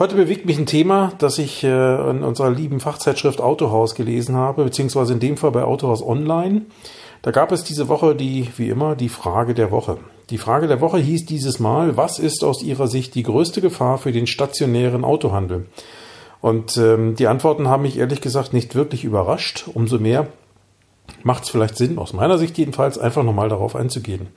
[0.00, 4.64] Heute bewegt mich ein Thema, das ich äh, in unserer lieben Fachzeitschrift Autohaus gelesen habe,
[4.64, 6.62] beziehungsweise in dem Fall bei Autohaus Online.
[7.20, 9.98] Da gab es diese Woche die, wie immer, die Frage der Woche.
[10.30, 13.98] Die Frage der Woche hieß dieses Mal, was ist aus Ihrer Sicht die größte Gefahr
[13.98, 15.66] für den stationären Autohandel?
[16.40, 19.68] Und ähm, die Antworten haben mich ehrlich gesagt nicht wirklich überrascht.
[19.74, 20.28] Umso mehr
[21.24, 24.28] macht es vielleicht Sinn, aus meiner Sicht jedenfalls, einfach nochmal darauf einzugehen.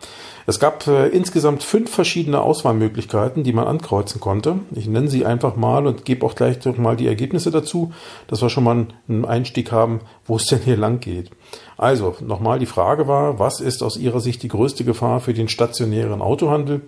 [0.45, 4.59] Es gab äh, insgesamt fünf verschiedene Auswahlmöglichkeiten, die man ankreuzen konnte.
[4.75, 7.93] Ich nenne sie einfach mal und gebe auch gleich mal die Ergebnisse dazu,
[8.27, 11.31] dass wir schon mal einen Einstieg haben, wo es denn hier lang geht.
[11.77, 15.47] Also nochmal die Frage war, was ist aus Ihrer Sicht die größte Gefahr für den
[15.47, 16.81] stationären Autohandel?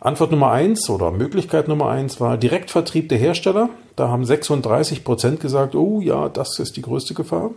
[0.00, 3.68] Antwort Nummer eins oder Möglichkeit Nummer eins war Direktvertrieb der Hersteller.
[3.96, 7.50] Da haben 36 Prozent gesagt, oh ja, das ist die größte Gefahr.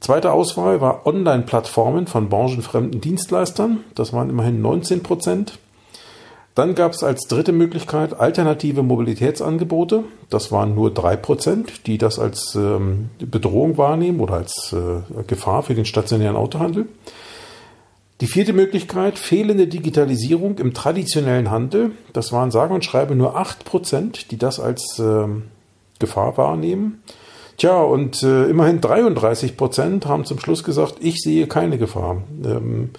[0.00, 3.84] Zweite Auswahl war Online-Plattformen von branchenfremden Dienstleistern.
[3.94, 5.58] Das waren immerhin 19 Prozent.
[6.54, 10.04] Dann gab es als dritte Möglichkeit alternative Mobilitätsangebote.
[10.30, 15.62] Das waren nur drei Prozent, die das als ähm, Bedrohung wahrnehmen oder als äh, Gefahr
[15.62, 16.86] für den stationären Autohandel.
[18.22, 21.90] Die vierte Möglichkeit, fehlende Digitalisierung im traditionellen Handel.
[22.14, 25.44] Das waren sage und schreibe nur acht Prozent, die das als ähm,
[25.98, 27.02] Gefahr wahrnehmen.
[27.56, 32.22] Tja, und äh, immerhin 33 Prozent haben zum Schluss gesagt, ich sehe keine Gefahr.
[32.44, 32.90] Ähm,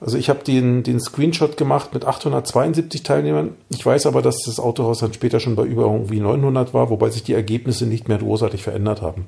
[0.00, 3.54] also ich habe den, den Screenshot gemacht mit 872 Teilnehmern.
[3.70, 7.08] Ich weiß aber, dass das Autohaus dann später schon bei über irgendwie 900 war, wobei
[7.10, 9.26] sich die Ergebnisse nicht mehr großartig verändert haben.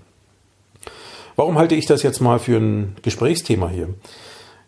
[1.37, 3.89] Warum halte ich das jetzt mal für ein Gesprächsthema hier?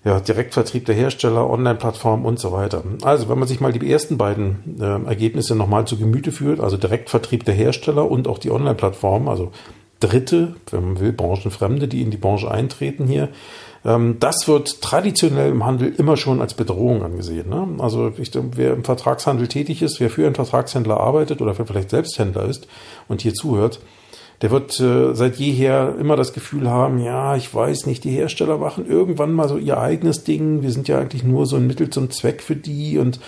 [0.05, 2.85] Ja, Direktvertrieb der Hersteller, Online-Plattform und so weiter.
[3.03, 6.77] Also, wenn man sich mal die ersten beiden äh, Ergebnisse nochmal zu Gemüte führt, also
[6.77, 9.51] Direktvertrieb der Hersteller und auch die Online-Plattform, also
[10.01, 13.29] Dritte, wenn man will, Branchenfremde, die in die Branche eintreten hier.
[13.85, 17.49] Ähm, das wird traditionell im Handel immer schon als Bedrohung angesehen.
[17.49, 17.67] Ne?
[17.79, 21.91] Also ich, wer im Vertragshandel tätig ist, wer für einen Vertragshändler arbeitet oder wer vielleicht
[21.91, 22.69] Selbsthändler ist
[23.09, 23.81] und hier zuhört,
[24.43, 28.59] der wird äh, seit jeher immer das Gefühl haben, ja, ich weiß nicht, die Hersteller
[28.59, 30.63] machen irgendwann mal so ihr eigenes Ding.
[30.63, 33.19] Wir sind ja eigentlich nur so ein Mittel zum Zweck für die und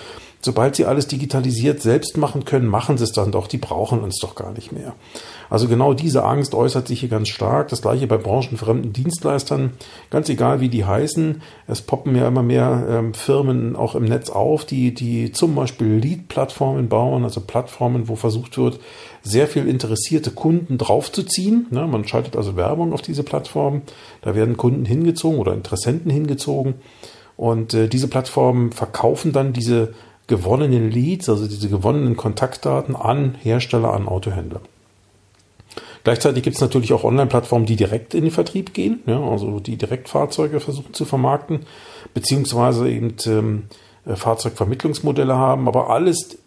[0.43, 3.47] sobald sie alles digitalisiert selbst machen können, machen sie es dann doch.
[3.47, 4.95] Die brauchen uns doch gar nicht mehr.
[5.51, 7.69] Also genau diese Angst äußert sich hier ganz stark.
[7.69, 9.73] Das gleiche bei branchenfremden Dienstleistern.
[10.09, 11.43] Ganz egal, wie die heißen.
[11.67, 15.97] Es poppen ja immer mehr ähm, Firmen auch im Netz auf, die, die zum Beispiel
[15.97, 18.81] Lead-Plattformen bauen, also Plattformen, wo versucht wird,
[19.23, 21.67] sehr viel interessierte Kunden draufzuziehen.
[21.71, 23.83] Ne, man schaltet also Werbung auf diese Plattform.
[24.23, 26.75] Da werden Kunden hingezogen oder Interessenten hingezogen.
[27.37, 29.95] Und äh, diese Plattformen verkaufen dann diese
[30.31, 34.61] gewonnenen Leads, also diese gewonnenen Kontaktdaten an Hersteller, an Autohändler.
[36.05, 39.77] Gleichzeitig gibt es natürlich auch Online-Plattformen, die direkt in den Vertrieb gehen, ja, also die
[39.77, 41.67] direkt Fahrzeuge versuchen zu vermarkten,
[42.15, 43.65] beziehungsweise eben ähm,
[44.07, 46.39] äh, Fahrzeugvermittlungsmodelle haben, aber alles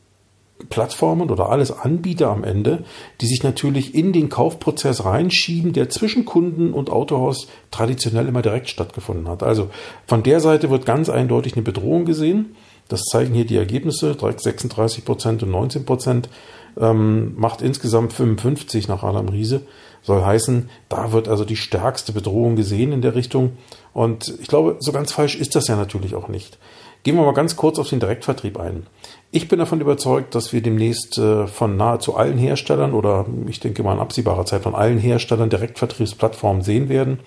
[0.70, 2.86] Plattformen oder alles Anbieter am Ende,
[3.22, 8.70] die sich natürlich in den Kaufprozess reinschieben, der zwischen Kunden und Autohaus traditionell immer direkt
[8.70, 9.44] stattgefunden hat.
[9.44, 9.70] Also
[10.08, 12.56] von der Seite wird ganz eindeutig eine Bedrohung gesehen.
[12.88, 16.30] Das zeigen hier die Ergebnisse, direkt 36 Prozent und 19 Prozent
[16.80, 19.62] ähm, macht insgesamt 55 nach Adam Riese.
[20.02, 23.58] Soll heißen, da wird also die stärkste Bedrohung gesehen in der Richtung.
[23.94, 26.58] Und ich glaube, so ganz falsch ist das ja natürlich auch nicht.
[27.04, 28.88] Gehen wir mal ganz kurz auf den Direktvertrieb ein.
[29.32, 33.84] Ich bin davon überzeugt, dass wir demnächst äh, von nahezu allen Herstellern oder ich denke
[33.84, 37.20] mal in absehbarer Zeit von allen Herstellern Direktvertriebsplattformen sehen werden.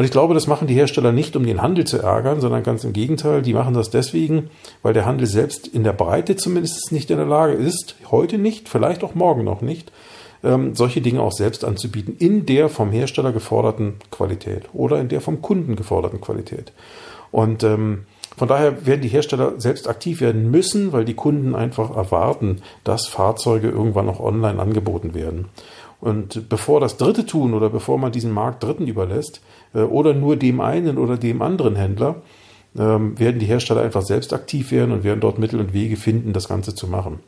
[0.00, 2.84] Und ich glaube, das machen die Hersteller nicht, um den Handel zu ärgern, sondern ganz
[2.84, 3.42] im Gegenteil.
[3.42, 4.48] Die machen das deswegen,
[4.80, 8.70] weil der Handel selbst in der Breite zumindest nicht in der Lage ist, heute nicht,
[8.70, 9.92] vielleicht auch morgen noch nicht,
[10.42, 15.20] ähm, solche Dinge auch selbst anzubieten, in der vom Hersteller geforderten Qualität oder in der
[15.20, 16.72] vom Kunden geforderten Qualität.
[17.30, 18.06] Und ähm,
[18.38, 23.06] von daher werden die Hersteller selbst aktiv werden müssen, weil die Kunden einfach erwarten, dass
[23.06, 25.50] Fahrzeuge irgendwann auch online angeboten werden.
[26.00, 29.40] Und bevor das Dritte tun oder bevor man diesen Markt Dritten überlässt
[29.74, 32.16] äh, oder nur dem einen oder dem anderen Händler,
[32.78, 36.32] ähm, werden die Hersteller einfach selbst aktiv werden und werden dort Mittel und Wege finden,
[36.32, 37.18] das Ganze zu machen.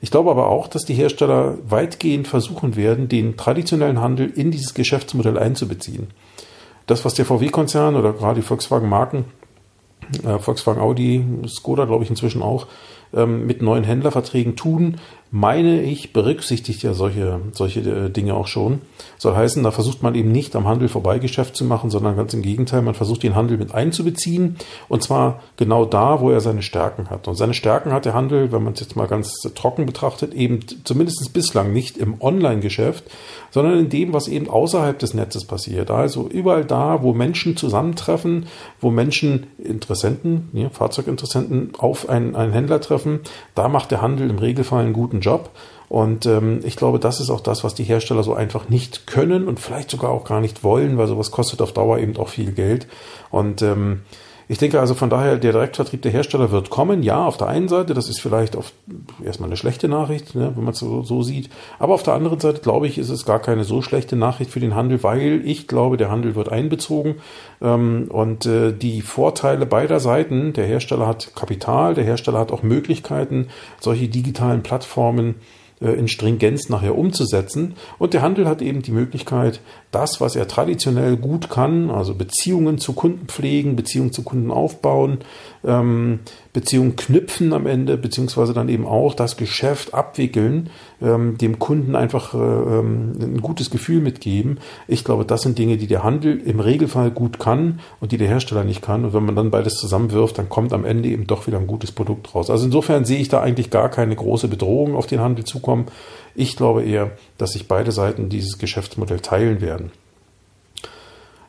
[0.00, 4.74] Ich glaube aber auch, dass die Hersteller weitgehend versuchen werden, den traditionellen Handel in dieses
[4.74, 6.08] Geschäftsmodell einzubeziehen.
[6.86, 9.24] Das, was der VW-Konzern oder gerade die Volkswagen-Marken,
[10.24, 12.66] äh, Volkswagen Audi, Skoda glaube ich inzwischen auch,
[13.14, 14.98] ähm, mit neuen Händlerverträgen tun,
[15.34, 18.82] meine ich, berücksichtigt ja solche, solche äh, Dinge auch schon.
[19.16, 22.34] Soll heißen, da versucht man eben nicht am Handel vorbei Geschäft zu machen, sondern ganz
[22.34, 24.56] im Gegenteil, man versucht den Handel mit einzubeziehen
[24.90, 27.28] und zwar genau da, wo er seine Stärken hat.
[27.28, 30.60] Und seine Stärken hat der Handel, wenn man es jetzt mal ganz trocken betrachtet, eben
[30.84, 33.04] zumindest bislang nicht im Online-Geschäft,
[33.50, 35.90] sondern in dem, was eben außerhalb des Netzes passiert.
[35.90, 38.46] Also überall da, wo Menschen zusammentreffen,
[38.82, 43.01] wo Menschen Interessenten, ja, Fahrzeuginteressenten auf einen, einen Händler treffen,
[43.54, 45.50] da macht der Handel im Regelfall einen guten Job.
[45.88, 49.46] Und ähm, ich glaube, das ist auch das, was die Hersteller so einfach nicht können
[49.46, 52.52] und vielleicht sogar auch gar nicht wollen, weil sowas kostet auf Dauer eben auch viel
[52.52, 52.86] Geld.
[53.30, 54.00] Und ähm,
[54.48, 57.02] ich denke also von daher, der Direktvertrieb der Hersteller wird kommen.
[57.02, 58.72] Ja, auf der einen Seite, das ist vielleicht auf,
[59.24, 61.50] erstmal eine schlechte Nachricht, ne, wenn man es so, so sieht.
[61.78, 64.60] Aber auf der anderen Seite, glaube ich, ist es gar keine so schlechte Nachricht für
[64.60, 67.16] den Handel, weil ich glaube, der Handel wird einbezogen.
[67.60, 72.62] Ähm, und äh, die Vorteile beider Seiten, der Hersteller hat Kapital, der Hersteller hat auch
[72.62, 73.48] Möglichkeiten,
[73.80, 75.36] solche digitalen Plattformen
[75.90, 77.74] in Stringenz nachher umzusetzen.
[77.98, 82.78] Und der Handel hat eben die Möglichkeit, das, was er traditionell gut kann, also Beziehungen
[82.78, 85.18] zu Kunden pflegen, Beziehungen zu Kunden aufbauen,
[85.64, 86.20] ähm,
[86.52, 90.68] Beziehungen knüpfen am Ende, beziehungsweise dann eben auch das Geschäft abwickeln,
[91.00, 94.58] ähm, dem Kunden einfach äh, ähm, ein gutes Gefühl mitgeben.
[94.86, 98.28] Ich glaube, das sind Dinge, die der Handel im Regelfall gut kann und die der
[98.28, 99.06] Hersteller nicht kann.
[99.06, 101.90] Und wenn man dann beides zusammenwirft, dann kommt am Ende eben doch wieder ein gutes
[101.90, 102.50] Produkt raus.
[102.50, 105.86] Also insofern sehe ich da eigentlich gar keine große Bedrohung auf den Handel zukommen.
[106.34, 109.90] Ich glaube eher, dass sich beide Seiten dieses Geschäftsmodell teilen werden.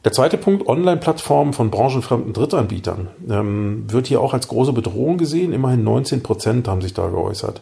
[0.03, 5.53] Der zweite Punkt, Online-Plattformen von branchenfremden Drittanbietern, ähm, wird hier auch als große Bedrohung gesehen.
[5.53, 7.61] Immerhin 19 Prozent haben sich da geäußert.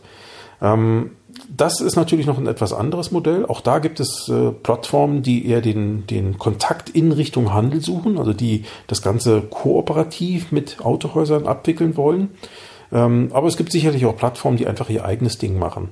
[0.62, 1.12] Ähm,
[1.56, 3.46] das ist natürlich noch ein etwas anderes Modell.
[3.46, 8.18] Auch da gibt es äh, Plattformen, die eher den, den Kontakt in Richtung Handel suchen,
[8.18, 12.32] also die das Ganze kooperativ mit Autohäusern abwickeln wollen.
[12.92, 15.90] Ähm, aber es gibt sicherlich auch Plattformen, die einfach ihr eigenes Ding machen.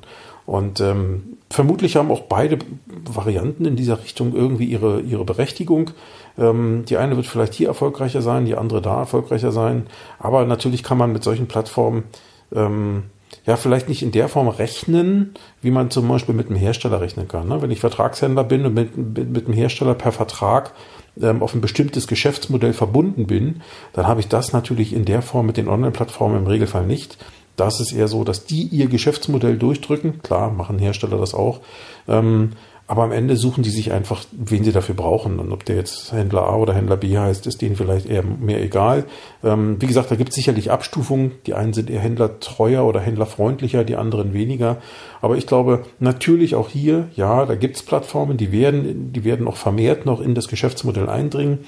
[0.49, 2.57] Und ähm, vermutlich haben auch beide
[3.05, 5.91] Varianten in dieser Richtung irgendwie ihre, ihre Berechtigung.
[6.39, 9.85] Ähm, die eine wird vielleicht hier erfolgreicher sein, die andere da erfolgreicher sein.
[10.17, 12.05] Aber natürlich kann man mit solchen Plattformen
[12.51, 13.03] ähm,
[13.45, 17.27] ja vielleicht nicht in der Form rechnen, wie man zum Beispiel mit einem Hersteller rechnen
[17.27, 17.47] kann.
[17.47, 17.61] Ne?
[17.61, 20.73] Wenn ich Vertragshändler bin und mit, mit, mit einem Hersteller per Vertrag
[21.21, 23.61] ähm, auf ein bestimmtes Geschäftsmodell verbunden bin,
[23.93, 27.19] dann habe ich das natürlich in der Form mit den Online-Plattformen im Regelfall nicht.
[27.59, 30.21] Das ist eher so, dass die ihr Geschäftsmodell durchdrücken.
[30.21, 31.59] Klar, machen Hersteller das auch.
[32.07, 32.51] Ähm,
[32.89, 35.37] aber am Ende suchen die sich einfach, wen sie dafür brauchen.
[35.37, 38.63] Und ob der jetzt Händler A oder Händler B heißt, ist denen vielleicht eher mehr
[38.63, 39.05] egal.
[39.43, 41.33] Ähm, wie gesagt, da gibt es sicherlich Abstufungen.
[41.45, 44.77] Die einen sind eher händlertreuer oder händlerfreundlicher, die anderen weniger.
[45.21, 49.47] Aber ich glaube, natürlich auch hier, ja, da gibt es Plattformen, die werden, die werden
[49.47, 51.59] auch vermehrt noch in das Geschäftsmodell eindringen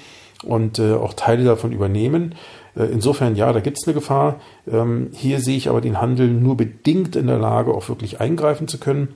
[0.43, 2.33] und äh, auch Teile davon übernehmen.
[2.75, 4.39] Äh, insofern, ja, da gibt es eine Gefahr.
[4.71, 8.67] Ähm, hier sehe ich aber den Handel nur bedingt in der Lage, auch wirklich eingreifen
[8.67, 9.09] zu können.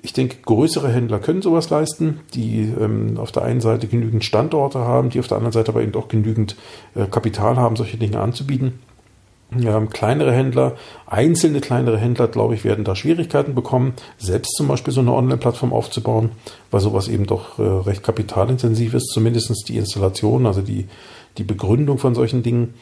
[0.00, 4.78] Ich denke, größere Händler können sowas leisten, die ähm, auf der einen Seite genügend Standorte
[4.78, 6.56] haben, die auf der anderen Seite aber eben auch genügend
[6.94, 8.78] äh, Kapital haben, solche Dinge anzubieten.
[9.50, 10.76] Ähm, kleinere Händler,
[11.06, 15.72] einzelne kleinere Händler, glaube ich, werden da Schwierigkeiten bekommen, selbst zum Beispiel so eine Online-Plattform
[15.72, 16.32] aufzubauen,
[16.70, 20.86] weil sowas eben doch äh, recht kapitalintensiv ist, zumindest die Installation, also die,
[21.38, 22.74] die Begründung von solchen Dingen.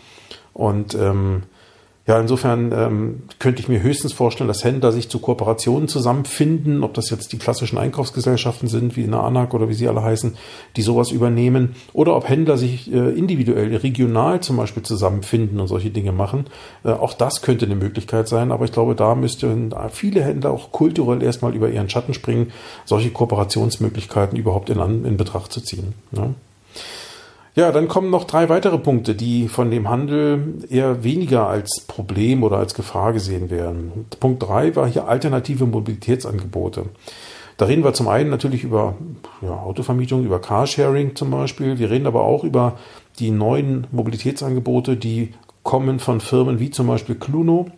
[0.57, 1.43] Und ähm,
[2.07, 6.95] ja, insofern ähm, könnte ich mir höchstens vorstellen, dass Händler sich zu Kooperationen zusammenfinden, ob
[6.95, 10.37] das jetzt die klassischen Einkaufsgesellschaften sind, wie in der ANAC oder wie sie alle heißen,
[10.77, 15.91] die sowas übernehmen, oder ob Händler sich äh, individuell, regional zum Beispiel zusammenfinden und solche
[15.91, 16.47] Dinge machen.
[16.85, 20.71] Äh, auch das könnte eine Möglichkeit sein, aber ich glaube, da müssten viele Händler auch
[20.71, 22.53] kulturell erstmal über ihren Schatten springen,
[22.85, 25.93] solche Kooperationsmöglichkeiten überhaupt in, in Betracht zu ziehen.
[26.13, 26.31] Ja.
[27.57, 32.43] Ja, dann kommen noch drei weitere Punkte, die von dem Handel eher weniger als Problem
[32.43, 34.05] oder als Gefahr gesehen werden.
[34.21, 36.85] Punkt drei war hier alternative Mobilitätsangebote.
[37.57, 38.97] Da reden wir zum einen natürlich über
[39.41, 41.79] ja, Autovermietung, über Carsharing zum Beispiel.
[41.79, 42.77] Wir reden aber auch über
[43.19, 45.33] die neuen Mobilitätsangebote, die
[45.63, 47.69] kommen von Firmen wie zum Beispiel Cluno,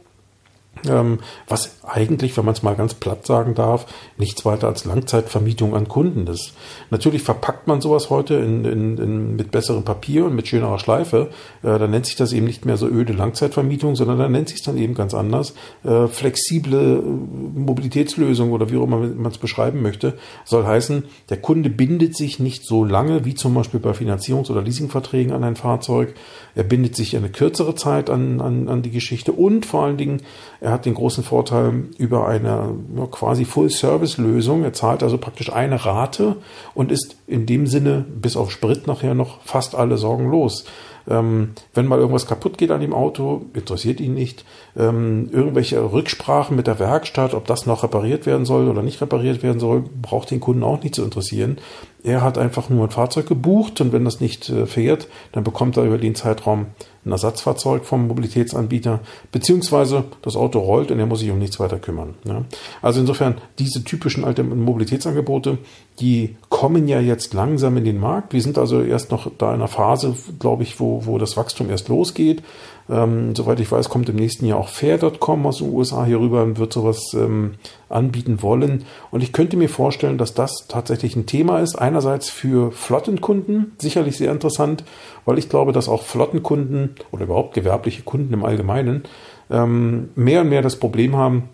[0.88, 5.74] ähm, was eigentlich, wenn man es mal ganz platt sagen darf, nichts weiter als Langzeitvermietung
[5.74, 6.52] an Kunden ist.
[6.90, 11.30] Natürlich verpackt man sowas heute in, in, in, mit besserem Papier und mit schönerer Schleife.
[11.62, 14.58] Äh, dann nennt sich das eben nicht mehr so öde Langzeitvermietung, sondern dann nennt sich
[14.58, 15.54] es dann eben ganz anders.
[15.84, 21.38] Äh, flexible äh, Mobilitätslösung oder wie auch immer man es beschreiben möchte, soll heißen, der
[21.38, 25.56] Kunde bindet sich nicht so lange wie zum Beispiel bei Finanzierungs- oder Leasingverträgen an ein
[25.56, 26.14] Fahrzeug.
[26.54, 30.22] Er bindet sich eine kürzere Zeit an, an, an die Geschichte und vor allen Dingen,
[30.68, 34.64] er hat den großen Vorteil über eine ja, quasi Full-Service-Lösung.
[34.64, 36.36] Er zahlt also praktisch eine Rate
[36.74, 40.66] und ist in dem Sinne bis auf Sprit nachher noch fast alle Sorgen los.
[41.08, 44.44] Ähm, wenn mal irgendwas kaputt geht an dem Auto, interessiert ihn nicht.
[44.76, 49.42] Ähm, irgendwelche Rücksprachen mit der Werkstatt, ob das noch repariert werden soll oder nicht repariert
[49.42, 51.58] werden soll, braucht den Kunden auch nicht zu interessieren.
[52.04, 55.76] Er hat einfach nur ein Fahrzeug gebucht und wenn das nicht äh, fährt, dann bekommt
[55.76, 56.66] er über den Zeitraum
[57.04, 59.00] ein Ersatzfahrzeug vom Mobilitätsanbieter,
[59.32, 62.14] beziehungsweise das Auto rollt und er muss sich um nichts weiter kümmern.
[62.24, 62.44] Ja.
[62.82, 65.58] Also insofern diese typischen alten Mobilitätsangebote,
[66.00, 68.32] die kommen ja jetzt langsam in den Markt.
[68.32, 71.70] Wir sind also erst noch da in einer Phase, glaube ich, wo, wo das Wachstum
[71.70, 72.42] erst losgeht.
[72.90, 76.42] Ähm, soweit ich weiß, kommt im nächsten Jahr auch Fair.com aus den USA hier rüber
[76.42, 77.54] und wird sowas ähm,
[77.88, 78.84] anbieten wollen.
[79.10, 81.76] Und ich könnte mir vorstellen, dass das tatsächlich ein Thema ist.
[81.76, 84.84] Einerseits für Flottenkunden, sicherlich sehr interessant,
[85.24, 89.04] weil ich glaube, dass auch Flottenkunden oder überhaupt gewerbliche Kunden im Allgemeinen
[89.50, 91.50] ähm, mehr und mehr das Problem haben,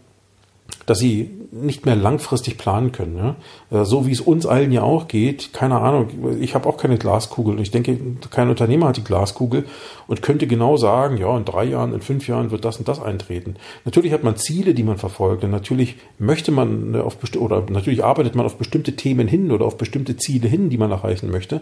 [0.86, 3.16] dass sie nicht mehr langfristig planen können.
[3.16, 3.80] Ja?
[3.80, 5.52] Äh, so wie es uns allen ja auch geht.
[5.52, 6.08] Keine Ahnung,
[6.40, 7.60] ich habe auch keine Glaskugel.
[7.60, 7.98] Ich denke,
[8.30, 9.64] kein Unternehmer hat die Glaskugel
[10.06, 13.00] und könnte genau sagen, ja, in drei Jahren, in fünf Jahren wird das und das
[13.00, 13.56] eintreten.
[13.84, 18.34] Natürlich hat man Ziele, die man verfolgt und natürlich möchte man auf oder natürlich arbeitet
[18.34, 21.60] man auf bestimmte Themen hin oder auf bestimmte Ziele hin, die man erreichen möchte.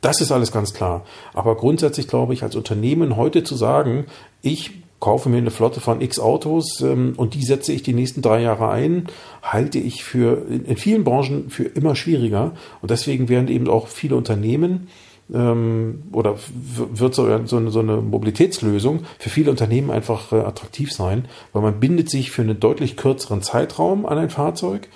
[0.00, 1.04] Das ist alles ganz klar.
[1.34, 4.06] Aber grundsätzlich glaube ich, als Unternehmen heute zu sagen,
[4.42, 8.22] ich kaufe mir eine Flotte von X Autos ähm, und die setze ich die nächsten
[8.22, 9.06] drei Jahre ein,
[9.42, 12.52] halte ich für in, in vielen Branchen für immer schwieriger.
[12.82, 14.88] Und deswegen werden eben auch viele Unternehmen
[15.32, 20.92] ähm, oder wird so, so, eine, so eine Mobilitätslösung für viele Unternehmen einfach äh, attraktiv
[20.92, 24.88] sein, weil man bindet sich für einen deutlich kürzeren Zeitraum an ein Fahrzeug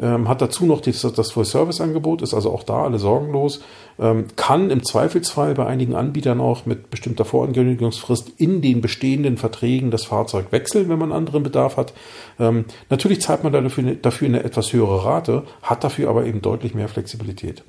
[0.00, 3.60] ähm, hat dazu noch das, das Full-Service-Angebot, ist also auch da alle sorgenlos,
[3.98, 9.90] ähm, kann im Zweifelsfall bei einigen Anbietern auch mit bestimmter Vorankündigungsfrist in den bestehenden Verträgen
[9.90, 11.94] das Fahrzeug wechseln, wenn man anderen Bedarf hat.
[12.38, 16.74] Ähm, natürlich zahlt man dafür, dafür eine etwas höhere Rate, hat dafür aber eben deutlich
[16.74, 17.62] mehr Flexibilität.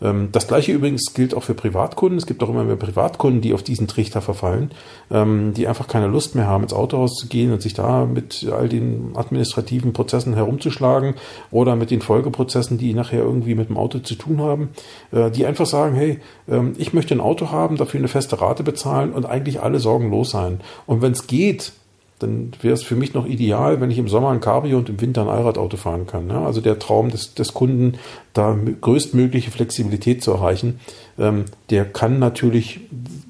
[0.00, 2.18] Ähm, das gleiche übrigens gilt auch für Privatkunden.
[2.18, 4.70] Es gibt auch immer mehr Privatkunden, die auf diesen Trichter verfallen,
[5.10, 8.46] ähm, die einfach keine Lust mehr haben, ins Autohaus zu gehen und sich da mit
[8.50, 11.14] all den administrativen Prozessen herumzuschlagen
[11.50, 14.70] oder mit den Folgeprozessen, die nachher irgendwie mit dem Auto zu tun haben,
[15.12, 18.62] äh, die einfach sagen, hey, ähm, ich möchte ein Auto haben, dafür eine feste Rate
[18.62, 20.60] bezahlen und eigentlich alle Sorgen los sein.
[20.86, 21.72] Und wenn es geht,
[22.18, 25.00] dann wäre es für mich noch ideal, wenn ich im Sommer ein Cabrio und im
[25.00, 26.26] Winter ein Allradauto fahren kann.
[26.26, 26.38] Ne?
[26.38, 27.98] Also der Traum des, des Kunden,
[28.32, 30.80] da größtmögliche Flexibilität zu erreichen,
[31.18, 32.80] ähm, der kann natürlich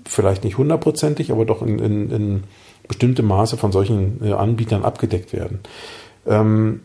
[0.07, 2.43] vielleicht nicht hundertprozentig, aber doch in, in, in
[2.87, 5.61] bestimmtem Maße von solchen äh, Anbietern abgedeckt werden.
[6.27, 6.81] Ähm,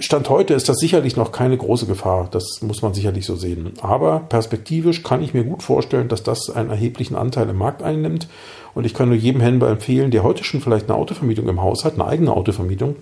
[0.00, 2.28] Stand heute ist das sicherlich noch keine große Gefahr.
[2.30, 3.72] Das muss man sicherlich so sehen.
[3.80, 8.28] Aber perspektivisch kann ich mir gut vorstellen, dass das einen erheblichen Anteil im Markt einnimmt.
[8.74, 11.84] Und ich kann nur jedem Händler empfehlen, der heute schon vielleicht eine Autovermietung im Haus
[11.84, 12.96] hat, eine eigene Autovermietung,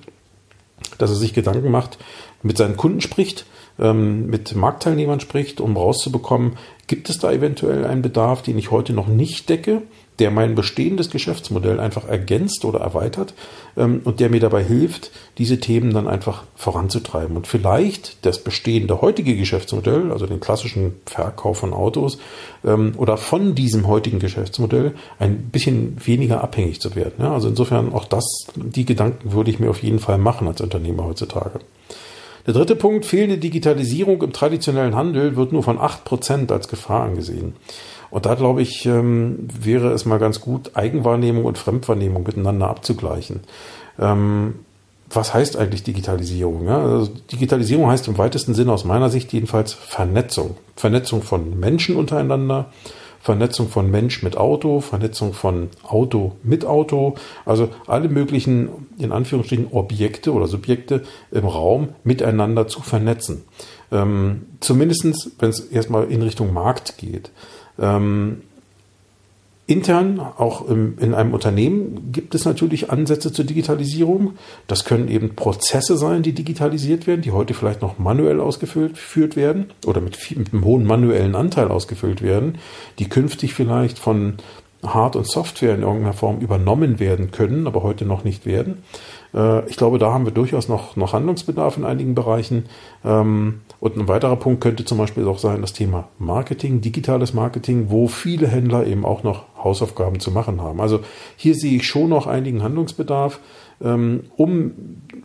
[0.99, 1.99] dass er sich Gedanken macht,
[2.43, 3.47] mit seinen Kunden spricht,
[3.79, 6.59] ähm, mit Marktteilnehmern spricht, um rauszubekommen,
[6.89, 9.83] gibt es da eventuell einen Bedarf, den ich heute noch nicht decke
[10.23, 13.35] der mein bestehendes Geschäftsmodell einfach ergänzt oder erweitert
[13.77, 19.01] ähm, und der mir dabei hilft, diese Themen dann einfach voranzutreiben und vielleicht das bestehende
[19.01, 22.19] heutige Geschäftsmodell, also den klassischen Verkauf von Autos
[22.65, 27.15] ähm, oder von diesem heutigen Geschäftsmodell ein bisschen weniger abhängig zu werden.
[27.19, 28.25] Ja, also insofern auch das,
[28.55, 31.59] die Gedanken würde ich mir auf jeden Fall machen als Unternehmer heutzutage.
[32.47, 37.03] Der dritte Punkt, fehlende Digitalisierung im traditionellen Handel wird nur von acht Prozent als Gefahr
[37.03, 37.55] angesehen.
[38.13, 43.41] Und da glaube ich, ähm, wäre es mal ganz gut, Eigenwahrnehmung und Fremdwahrnehmung miteinander abzugleichen.
[43.99, 44.57] Ähm,
[45.09, 46.67] was heißt eigentlich Digitalisierung?
[46.67, 50.57] Ja, also Digitalisierung heißt im weitesten Sinne aus meiner Sicht jedenfalls Vernetzung.
[50.77, 52.71] Vernetzung von Menschen untereinander,
[53.23, 57.15] Vernetzung von Mensch mit Auto, Vernetzung von Auto mit Auto,
[57.47, 63.45] also alle möglichen, in Anführungsstrichen, Objekte oder Subjekte im Raum miteinander zu vernetzen.
[63.91, 67.31] Ähm, zumindestens, wenn es erstmal in Richtung Markt geht.
[67.79, 68.43] Ähm,
[69.67, 74.35] intern, auch im, in einem Unternehmen, gibt es natürlich Ansätze zur Digitalisierung.
[74.67, 79.71] Das können eben Prozesse sein, die digitalisiert werden, die heute vielleicht noch manuell ausgeführt werden
[79.87, 82.59] oder mit, viel, mit einem hohen manuellen Anteil ausgefüllt werden,
[82.99, 84.35] die künftig vielleicht von
[84.83, 88.83] Hard- und Software in irgendeiner Form übernommen werden können, aber heute noch nicht werden.
[89.35, 92.67] Äh, ich glaube, da haben wir durchaus noch, noch Handlungsbedarf in einigen Bereichen.
[93.05, 97.87] Ähm, und ein weiterer Punkt könnte zum Beispiel auch sein das Thema Marketing, digitales Marketing,
[97.89, 100.81] wo viele Händler eben auch noch Hausaufgaben zu machen haben.
[100.81, 101.01] Also
[101.37, 103.41] hier sehe ich schon noch einigen Handlungsbedarf,
[103.83, 104.73] ähm, um,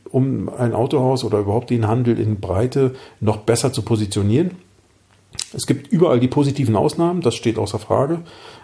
[0.09, 4.51] um ein Autohaus oder überhaupt den Handel in Breite noch besser zu positionieren
[5.53, 8.19] Es gibt überall die positiven Ausnahmen, das steht außer Frage.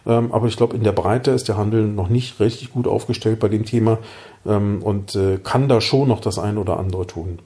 [0.05, 3.39] Ähm, aber ich glaube, in der Breite ist der Handel noch nicht richtig gut aufgestellt
[3.39, 3.99] bei dem Thema
[4.45, 7.39] ähm, und äh, kann da schon noch das ein oder andere tun.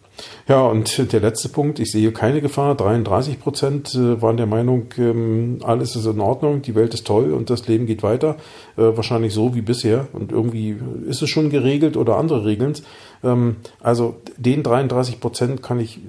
[0.47, 2.73] Ja, und der letzte Punkt, ich sehe keine Gefahr.
[2.73, 7.31] 33 Prozent äh, waren der Meinung, ähm, alles ist in Ordnung, die Welt ist toll
[7.33, 8.37] und das Leben geht weiter.
[8.75, 10.07] Äh, wahrscheinlich so wie bisher.
[10.13, 10.77] Und irgendwie
[11.07, 12.83] ist es schon geregelt oder andere regeln es.
[13.81, 15.99] Also den 33 Prozent kann ich,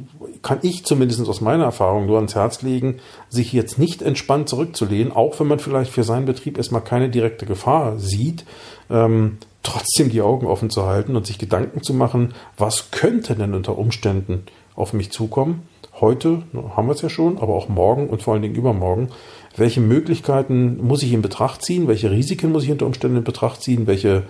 [0.42, 2.96] kann ich zumindest aus meiner Erfahrung nur ans Herz legen,
[3.28, 7.46] sich jetzt nicht entspannt zurückzulehnen, auch wenn man vielleicht für seinen Betrieb erstmal keine direkte
[7.46, 8.44] Gefahr sieht.
[8.90, 13.54] Ähm, trotzdem die Augen offen zu halten und sich Gedanken zu machen, was könnte denn
[13.54, 14.44] unter Umständen
[14.74, 15.62] auf mich zukommen.
[16.00, 16.42] Heute
[16.76, 19.08] haben wir es ja schon, aber auch morgen und vor allen Dingen übermorgen.
[19.56, 21.88] Welche Möglichkeiten muss ich in Betracht ziehen?
[21.88, 23.88] Welche Risiken muss ich unter Umständen in Betracht ziehen?
[23.88, 24.22] Welche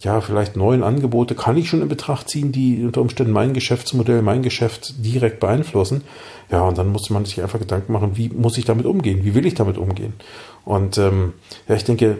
[0.00, 4.22] ja, vielleicht neuen Angebote kann ich schon in Betracht ziehen, die unter Umständen mein Geschäftsmodell,
[4.22, 6.02] mein Geschäft direkt beeinflussen.
[6.50, 9.24] Ja, und dann muss man sich einfach Gedanken machen, wie muss ich damit umgehen?
[9.24, 10.14] Wie will ich damit umgehen?
[10.64, 11.34] Und ähm,
[11.68, 12.18] ja, ich denke,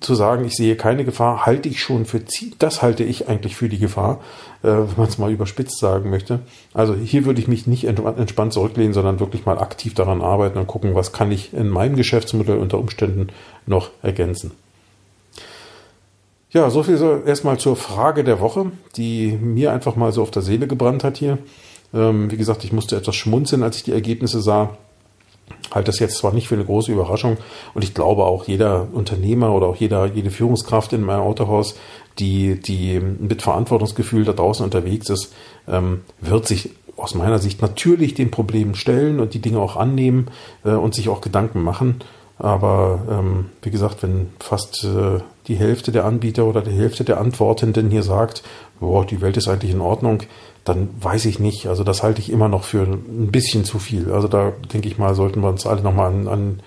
[0.00, 2.20] zu sagen, ich sehe keine Gefahr, halte ich schon für,
[2.58, 4.20] das halte ich eigentlich für die Gefahr,
[4.62, 6.40] äh, wenn man es mal überspitzt sagen möchte.
[6.74, 10.66] Also hier würde ich mich nicht entspannt zurücklehnen, sondern wirklich mal aktiv daran arbeiten und
[10.66, 13.28] gucken, was kann ich in meinem Geschäftsmodell unter Umständen
[13.66, 14.52] noch ergänzen.
[16.50, 20.30] Ja, so viel so erstmal zur Frage der Woche, die mir einfach mal so auf
[20.30, 21.38] der Seele gebrannt hat hier.
[21.92, 24.70] Ähm, wie gesagt, ich musste etwas schmunzeln, als ich die Ergebnisse sah
[25.70, 27.36] halte das jetzt zwar nicht für eine große Überraschung
[27.74, 31.76] und ich glaube auch jeder Unternehmer oder auch jeder, jede Führungskraft in meinem Autohaus,
[32.18, 35.34] die, die mit Verantwortungsgefühl da draußen unterwegs ist,
[35.68, 40.28] ähm, wird sich aus meiner Sicht natürlich den Problemen stellen und die Dinge auch annehmen
[40.64, 42.00] äh, und sich auch Gedanken machen.
[42.38, 47.18] Aber ähm, wie gesagt, wenn fast äh, die Hälfte der Anbieter oder die Hälfte der
[47.18, 48.42] Antwortenden hier sagt,
[48.78, 50.22] boah, die Welt ist eigentlich in Ordnung,
[50.64, 51.66] dann weiß ich nicht.
[51.66, 54.12] Also das halte ich immer noch für ein bisschen zu viel.
[54.12, 56.62] Also da denke ich mal, sollten wir uns alle nochmal an, an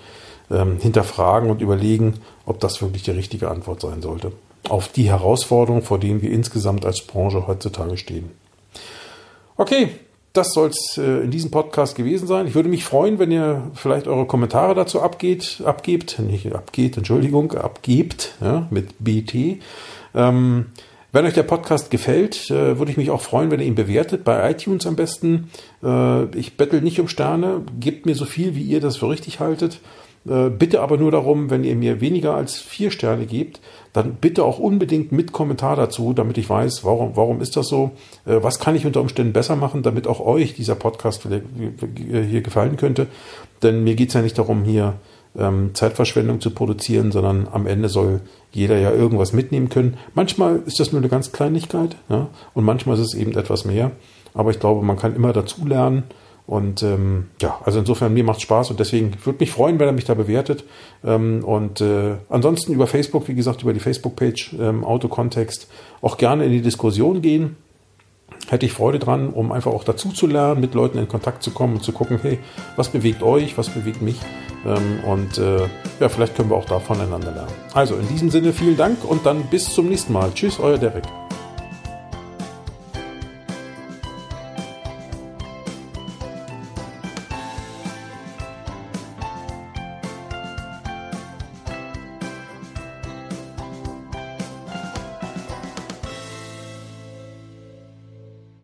[0.50, 4.32] ähm, hinterfragen und überlegen, ob das wirklich die richtige Antwort sein sollte.
[4.68, 8.30] Auf die Herausforderung, vor denen wir insgesamt als Branche heutzutage stehen.
[9.56, 9.90] Okay,
[10.32, 12.46] das soll es äh, in diesem Podcast gewesen sein.
[12.46, 17.52] Ich würde mich freuen, wenn ihr vielleicht eure Kommentare dazu abgeht, abgebt, nicht abgeht, Entschuldigung,
[17.52, 19.60] abgebt, ja, mit BT.
[20.14, 20.66] Ähm,
[21.14, 24.24] wenn euch der Podcast gefällt, äh, würde ich mich auch freuen, wenn ihr ihn bewertet,
[24.24, 25.50] bei iTunes am besten.
[25.82, 29.38] Äh, ich bettel nicht um Sterne, gebt mir so viel, wie ihr das für richtig
[29.38, 29.80] haltet.
[30.28, 33.60] Äh, bitte aber nur darum, wenn ihr mir weniger als vier Sterne gebt,
[33.92, 37.90] dann bitte auch unbedingt mit Kommentar dazu, damit ich weiß, warum, warum ist das so,
[38.24, 41.26] äh, was kann ich unter Umständen besser machen, damit auch euch dieser Podcast
[41.96, 43.08] hier gefallen könnte.
[43.62, 44.94] Denn mir geht es ja nicht darum, hier
[45.36, 48.20] ähm, Zeitverschwendung zu produzieren, sondern am Ende soll
[48.52, 49.96] jeder ja irgendwas mitnehmen können.
[50.14, 53.92] Manchmal ist das nur eine ganz Kleinigkeit ja, und manchmal ist es eben etwas mehr.
[54.34, 56.04] Aber ich glaube, man kann immer dazu lernen.
[56.52, 59.92] Und ähm, ja, also insofern, mir macht Spaß und deswegen würde mich freuen, wenn er
[59.92, 60.64] mich da bewertet.
[61.02, 65.68] Ähm, und äh, ansonsten über Facebook, wie gesagt, über die Facebook-Page ähm, Autokontext
[66.02, 67.56] auch gerne in die Diskussion gehen
[68.48, 71.52] hätte ich Freude dran, um einfach auch dazu zu lernen, mit Leuten in Kontakt zu
[71.52, 72.38] kommen und zu gucken, hey,
[72.76, 74.16] was bewegt euch, was bewegt mich
[74.66, 75.68] ähm, und äh,
[76.00, 77.52] ja, vielleicht können wir auch da voneinander lernen.
[77.72, 80.32] Also in diesem Sinne vielen Dank und dann bis zum nächsten Mal.
[80.34, 81.04] Tschüss, euer Derek.